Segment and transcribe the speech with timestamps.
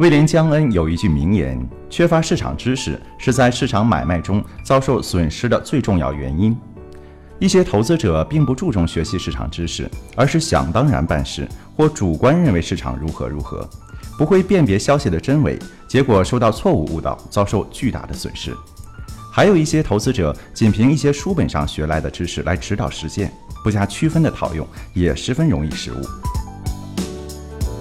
[0.00, 6.56] 威廉·江恩有一句名言：“缺乏市场知识是在市场买卖中遭受损失的最重要原因。”
[7.38, 9.86] 一些投资者并不注重学习市场知识，
[10.16, 13.68] 而是想当然办事，或主观认为市场如何如何，
[14.16, 18.56] 不会辨别消息的真伪，结果受到错误误导，遭受巨大的损失。
[19.30, 23.30] 还有一些投资者仅凭一些书本上学来的知识来指导实践，
[23.62, 26.00] 不加区分的套用，也十分容易失误。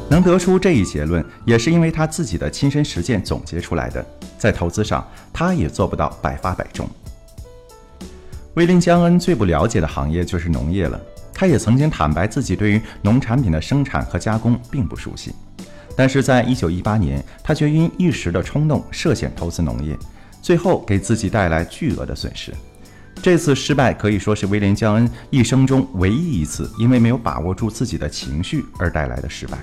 [0.10, 4.04] 能得出这一结论，也是因为他自己的亲身实践总结出来的。
[4.38, 6.90] 在投资上，他也做不到百发百中。
[8.56, 11.00] 威廉·江恩最不了解的行业就是农业了，
[11.34, 15.34] 他也曾经坦白自己对于农产品的生产和加工并不熟悉。
[15.96, 19.98] 但是在一九一八年，他却因一时的冲动涉险投资农业。
[20.42, 22.54] 最后给自己带来巨额的损失，
[23.22, 29.58] 这次失败可以说是威廉·江恩一生中唯一一次因为没有把握住自己的情绪而带来的失败。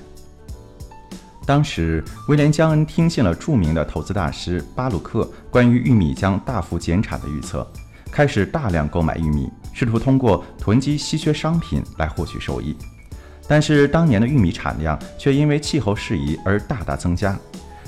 [1.47, 7.65] 当时，威廉·江恩听信了著名的投资大师巴鲁克关于玉米将大幅减产的预测，
[8.11, 12.77] 开始大量购买玉米，试图通过囤积稀缺商品来获取收益。
[13.47, 17.39] 但是，当年的玉米产量却因为气候适宜而大大增加。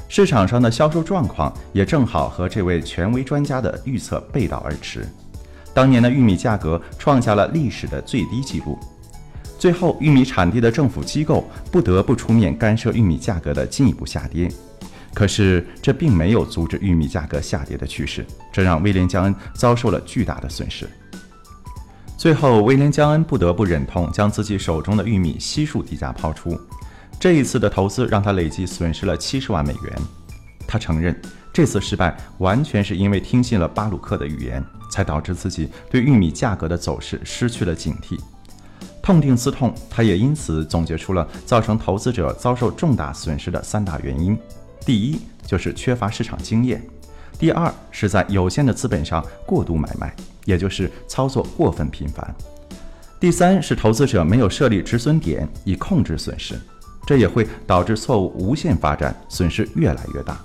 [0.08, 5.04] 市场上的销售状况也正好和这位权威专家的预测背道而驰。
[5.74, 8.78] 当年的玉米价格创下了历史的最低纪录。
[9.58, 14.48] 最后，玉米产地的政府机构不得不出面干涉玉米价格的进一步下跌。
[15.12, 20.88] 可是，这并没有阻止玉米价格下跌的趋势，这让威廉·江恩遭受了巨大的损失。
[22.16, 26.56] 最后，威廉·江恩不得不忍痛将自己手中的玉米悉数低价抛出。
[27.18, 29.92] 这一次的投资让他累计损失了七十万美元。
[30.68, 31.20] 他承认，
[31.52, 38.16] 这次失败完全是因为听信了巴鲁克的语言，才导致自己对玉米价格的走势失去了警惕。
[39.08, 44.38] 痛定思痛，他也因此总结出了造成投资者遭受重大损失的三大原因：
[44.84, 46.78] 第一，就是缺乏市场经验；
[47.38, 50.14] 第二，是在有限的资本上过度买卖，
[50.44, 52.22] 也就是操作过分频繁；
[53.18, 56.54] 第三是投资者没有设立止损点以控制损失。
[57.06, 60.38] 这也会导致错误无限发展，损失越来越大。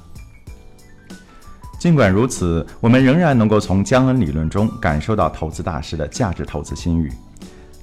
[1.78, 7.12] 尽管如此，我们仍然能够从江恩理论中感受到投资大师的价值投资心语。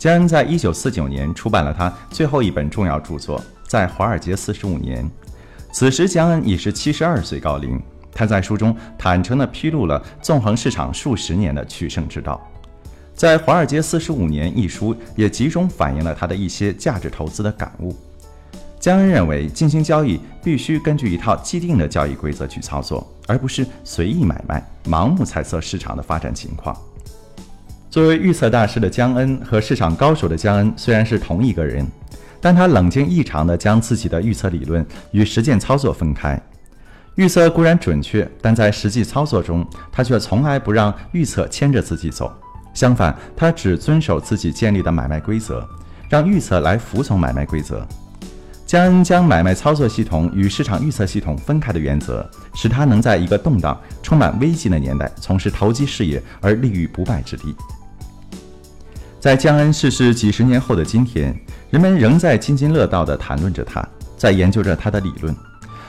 [0.01, 3.39] 江恩在一九四九年出版了他最后一本重要著作
[3.69, 5.05] 《在华尔街四十五年》，
[5.75, 7.79] 此时江恩已是七十二岁高龄。
[8.11, 12.41] 他在书中坦诚地披露了纵横市场数十年的取胜之道。
[13.15, 17.95] 在华尔街四十五年一书也集中反映了他的一些价值投资的感悟。
[18.79, 26.75] 江恩认为，进行交易必须根据一套既定的交易规则去操作，而不是随意买卖、盲目猜测市场的发展情况。
[27.91, 31.85] 作为预测大师的江恩和市场高手的江恩虽然是同一个人，
[32.41, 36.41] 但他冷静异常地将自己的预测理论与实践操作分开。
[37.17, 42.33] 预测固然准确，但在实际操作中，他却从来不让预测牵着自己走。
[42.73, 45.69] 相反，他只遵守自己建立的买卖规则，
[46.09, 47.85] 让预测来服从买卖规则。
[48.65, 52.25] 江恩将买卖操作系统与市场预测系统分开的原则，
[52.55, 57.53] 使他能在一个动荡、充满危机的年代从事投机事业而立于不败之地。
[59.21, 61.39] 在江恩逝世几十年后的今天，
[61.69, 63.87] 人们仍在津津乐道地谈论着他，
[64.17, 65.37] 在研究着他的理论。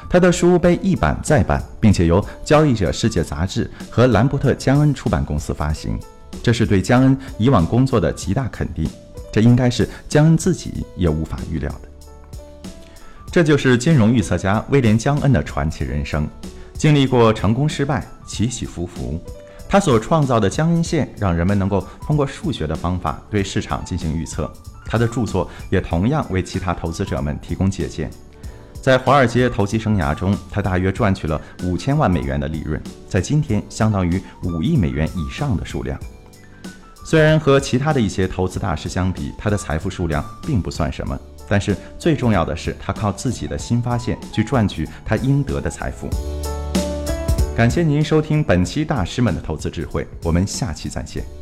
[0.09, 5.97] 他的书被一版再版，并且由《交易者世界》杂志和兰伯特·江恩出版公司发行，
[6.43, 8.85] 这是对江恩以往工作的极大肯定。
[9.31, 12.51] 这应该是江恩自己也无法预料的。
[13.31, 16.27] 这就是金融预测家威廉·江恩的传奇人生，
[16.73, 19.23] 经历过成功失败，起起伏伏。
[19.71, 24.51] 他所创造的江恩线，让人们能够通过数学的方法对市场进行预测。
[24.85, 28.11] 他的著作也同样为其他投资者们提供借鉴。
[28.81, 35.97] 在华尔街投机生涯中，他大约赚取了五千万美元的利润，在今天相当于五亿美元以上的数量。
[37.05, 41.17] 虽然和其他的一些投资大师相比，他的财富数量并不算什么。
[41.47, 46.09] 但是最重要的是，他靠自己的新发现去赚取他应得的财富。
[47.53, 51.40] 感谢您收听本期大师们的投资智慧，我们下期再见。